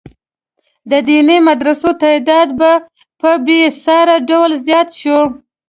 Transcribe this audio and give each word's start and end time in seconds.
د 0.89 0.91
دیني 1.07 1.37
مدرسو 1.47 1.89
تعداد 2.03 2.47
په 3.21 3.31
بې 3.45 3.61
ساري 3.83 4.17
ډول 4.29 4.51
زیات 4.67 4.89
شو. 4.99 5.19